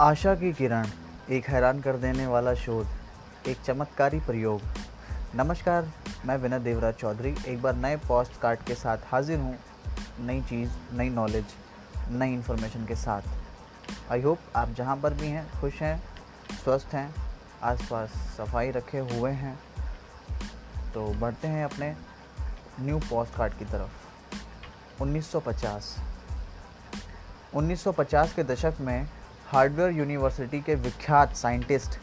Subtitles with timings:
[0.00, 0.86] आशा की किरण,
[1.30, 2.86] एक हैरान कर देने वाला शोध,
[3.48, 4.60] एक चमत्कारी प्रयोग।
[5.34, 5.92] नमस्कार,
[6.26, 9.58] मैं विनय देवराज चौधरी, एक बार नए पोस्ट कार्ड के साथ हाजिर हूँ।
[10.20, 11.44] नई चीज़, नई नॉलेज
[12.10, 13.22] नई इन्फॉर्मेशन के साथ।
[14.10, 16.02] आई होप आप जहाँ पर भी हैं, खुश हैं,
[16.64, 17.14] स्वस्थ हैं,
[17.62, 19.58] आसपास सफ़ाई रखे हुए हैं।
[20.94, 21.96] तो बढ़ते हैं अपने
[22.80, 25.96] न्यू पोस्ट कार्ड की तरफ़। 1950
[27.54, 29.08] 1950 के दशक में
[29.46, 31.98] हार्डवेयर यूनिवर्सिटी के विख्यात साइंटिस्ट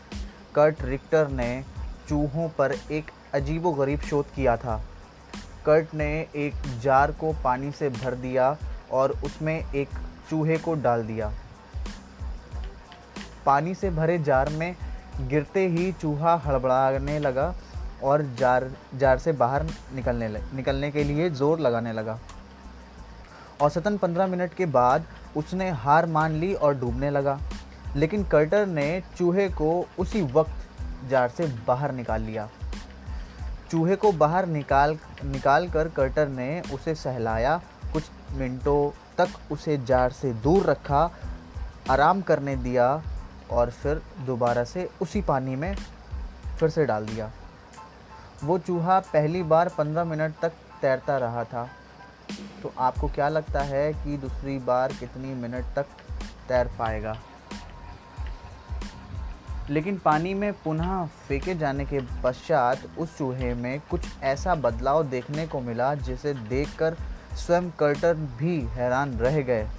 [0.56, 1.64] कर्ट रिक्टर ने
[2.10, 4.76] चूहों पर एक अजीबोगरीब शोध किया था।
[5.66, 8.56] कर्ट ने एक जार को पानी से भर दिया
[8.92, 9.90] और उसमें एक
[10.30, 11.32] चूहे को डाल दिया।
[13.46, 14.76] पानी से भरे जार में
[15.22, 17.54] गिरते ही चूहा हड़बड़ाने लगा
[18.04, 19.66] और जार जार से बाहर
[19.96, 22.20] निकलने निकलने के लिए ज़ोर लगाने लगा।
[23.62, 25.06] औसतन 15 मिनट के बाद
[25.38, 27.40] उसने हार मान ली और डूबने लगा।
[27.96, 30.54] लेकिन कर्टर ने चूहे को उसी वक्त
[31.10, 32.50] जार से बाहर निकाल लिया।
[33.72, 37.62] चूहे को बाहर निकाल निकाल कर कर्टर ने उसे सहलाया।
[37.94, 41.10] कुछ मिनटों तक उसे जार से दूर रखा,
[41.90, 43.02] आराम करने दिया
[43.52, 45.76] और फिर दोबारा से उसी पानी में
[46.60, 47.32] फिर से डाल दिया।
[48.44, 51.70] वो चूहा पहली बार 15 मिनट तक तैरता रहा था।
[52.64, 55.86] तो आपको क्या लगता है कि दूसरी बार कितनी मिनट तक
[56.48, 57.18] तैर पाएगा?
[59.70, 65.48] लेकिन पानी में पुनः फेंके जाने के पश्चात उस चूहे में कुछ ऐसा बदलाव देखने
[65.48, 66.98] को मिला जिसे देखकर
[67.36, 69.70] स्वयं कर्टर भी हैरान रह गए।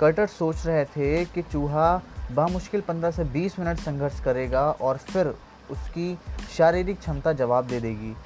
[0.00, 2.02] कर्टर सोच रहे थे कि चूहा
[2.32, 5.26] बामुश्किल 15 से 20 मिनट संघर्ष करेगा और फिर
[5.70, 6.18] उसकी
[6.56, 8.16] शारीरिक क्षमता जवाब दे देगी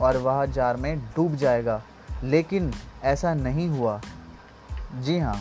[0.00, 1.82] और वह जार में डूब जाएगा।
[2.24, 4.00] लेकिन ऐसा नहीं हुआ।
[4.94, 5.40] जी हाँ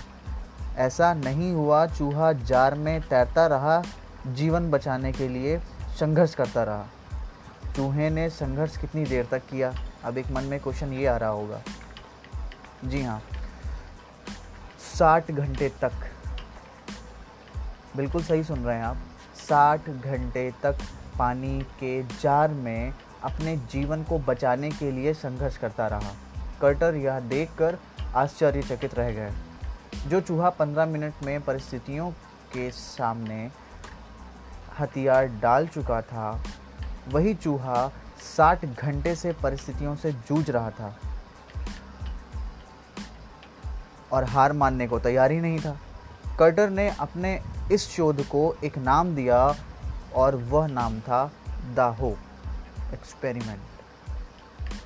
[0.76, 3.84] ऐसा नहीं हुआ। चूहा जार में तैरता रहा,
[4.28, 5.60] जीवन बचाने के लिए
[6.00, 6.86] संघर्ष करता रहा।
[7.76, 9.74] चूहे ने संघर्ष कितनी देर तक किया?
[10.04, 11.62] अब एक मन में क्वेश्चन ये आ रहा होगा।
[12.86, 13.22] जी हाँ
[14.96, 15.92] साठ घंटे तक।
[17.98, 18.98] बिल्कुल सही सुन रहे हैं आप।
[19.36, 20.78] साठ घंटे तक
[21.20, 26.12] पानी के जार में अपने जीवन को बचाने के लिए संघर्ष करता रहा।
[26.64, 27.78] कर्टर यह देखकर
[28.16, 29.34] आश्चर्यचकित रह गए।
[30.08, 32.12] जो चूहा पंद्रह मिनट में परिस्थितियों
[32.54, 33.52] के सामने
[34.80, 36.44] हथियार डाल चुका था,
[37.08, 37.92] वही चूहा
[38.38, 40.96] साठ घंटे से परिस्थितियों से जूझ रहा था
[44.12, 45.78] और हार मानने को तैयार ही नहीं था।
[46.40, 47.42] कर्टर ने अपने
[47.72, 49.56] इस शोध को एक नाम दिया
[50.16, 51.32] और वह नाम था
[51.76, 52.18] द होप
[52.94, 53.60] एक्सपेरिमेंट।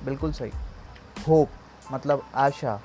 [0.04, 0.50] बिल्कुल सही।
[1.28, 1.50] होप।
[1.92, 2.80] मतलब आशा।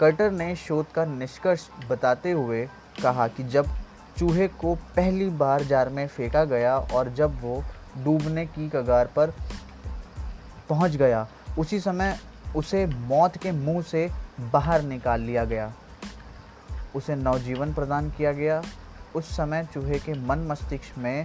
[0.00, 2.68] कटर ने शोध का निष्कर्ष बताते हुए
[3.02, 3.66] कहा कि जब
[4.18, 7.64] चूहे को पहली बार जार में फेंका गया और जब वो
[7.98, 9.30] डूबने की कगार पर
[10.68, 12.18] पहुँच गया, उसी समय
[12.56, 14.10] उसे मौत के मुँह से
[14.40, 15.72] बाहर निकाल लिया गया।
[16.96, 18.62] उसे नवजीवन प्रदान किया गया।
[19.14, 21.24] उस समय चूहे के मन मस्तिष्क में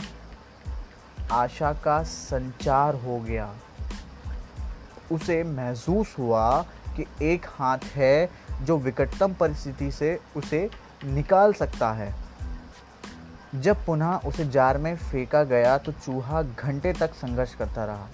[1.32, 3.56] आशा का संचार हो गया।
[5.12, 6.66] उसे महसूस हुआ
[6.98, 8.30] कि एक हाथ है
[8.62, 10.70] जो विकटतम परिस्थिति से उसे
[11.06, 12.16] निकाल सकता है।
[13.56, 18.08] जब पुनः उसे जार में फेंका गया तो चूहा घंटे तक संघर्ष करता रहा।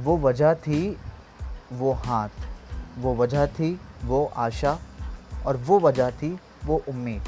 [0.00, 0.98] वो वजह थी
[1.72, 2.28] वो हाथ,
[2.98, 4.78] वो वजह थी वो आशा,
[5.46, 7.22] और वो वजह थी वो उम्मीद।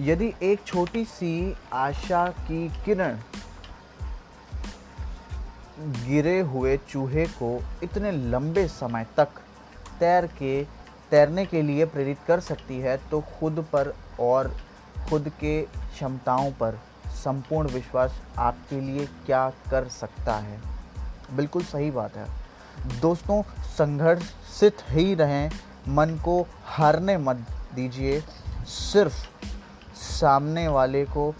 [0.00, 3.18] यदि एक छोटी सी आशा की किरण
[5.78, 9.28] गिरे हुए चूहे को इतने लंबे समय तक
[10.00, 10.64] तैर के,
[11.10, 14.56] तैरने के लिए प्रेरित कर सकती है तो खुद पर और
[15.08, 20.60] खुद के क्षमताओं पर संपूर्ण विश्वास आपके लिए क्या कर सकता है?
[21.32, 22.26] बिल्कुल सही बात है।
[23.00, 25.50] दोस्तों संघर्षित ही रहें।
[25.88, 27.36] मन को हारने मत
[27.74, 28.24] दीजिए।
[28.66, 29.33] सिर्फ़
[29.94, 31.34] सामने वाले को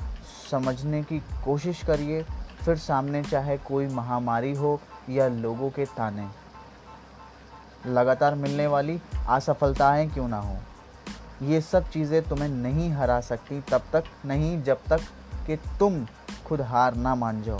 [0.50, 2.22] समझने की कोशिश करिए,
[2.64, 4.80] फिर सामने चाहे कोई महामारी हो
[5.10, 6.28] या लोगों के ताने।
[7.86, 10.56] लगातार मिलने वाली असफलताएँ क्यों ना हो?
[11.42, 15.00] ये सब चीज़ें तुम्हें नहीं हरा सकती तब तक, नहीं जब तक
[15.46, 16.06] कि तुम
[16.46, 17.58] खुद हार ना मान जाओ।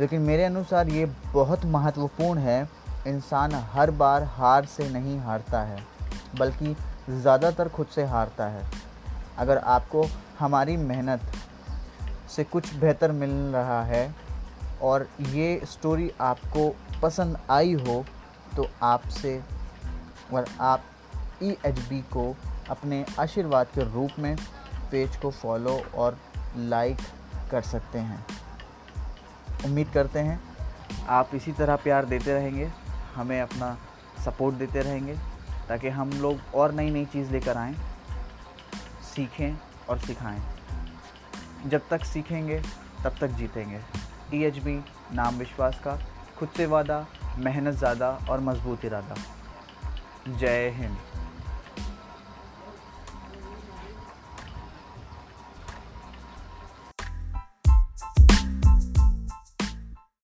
[0.00, 2.68] लेकिन मेरे अनुसार ये बहुत महत्वपूर्ण है,
[3.06, 5.84] इंसान हर बार हार से नहीं हारता है,
[6.38, 6.76] बल्कि
[7.10, 8.64] ज़्यादातर खुद से हारता है।
[9.38, 10.06] अगर आपको
[10.38, 11.32] हमारी मेहनत
[12.30, 14.14] से कुछ बेहतर मिल रहा है
[14.82, 16.68] और ये स्टोरी आपको
[17.02, 18.04] पसंद आई हो
[18.56, 19.42] तो आपसे
[20.34, 20.84] और आप
[21.42, 22.34] ई एच बी को
[22.70, 24.36] अपने आशीर्वाद के रूप में
[24.90, 26.18] पेज को फॉलो और
[26.56, 26.98] लाइक
[27.50, 28.24] कर सकते हैं।
[29.64, 30.40] उम्मीद करते हैं
[31.08, 32.70] आप इसी तरह प्यार देते रहेंगे,
[33.14, 33.76] हमें अपना
[34.24, 35.16] सपोर्ट देते रहेंगे,
[35.68, 37.74] ताकि हम लोग और नई नई चीज़ लेकर आएँ।
[39.14, 39.56] सीखें
[39.88, 40.42] और सिखाएँ।
[41.66, 42.62] जब तक सीखेंगे,
[43.04, 43.80] तब तक जीतेंगे।
[44.34, 45.98] ई एच बी नाम विश्वास का,
[46.38, 47.06] खुद से वादा,
[47.38, 49.14] मेहनत ज़्यादा और मज़बूत इरादा
[50.28, 50.96] जय हिंद।